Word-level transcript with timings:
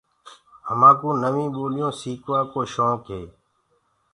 همآ 0.67 0.91
ڪوُ 0.99 1.09
نوينٚ 1.23 1.53
ٻوليونٚ 1.55 1.97
سيڪوآ 1.99 2.39
ڪو 2.51 2.61
شوڪ 2.73 3.01
هي۔ 3.13 3.21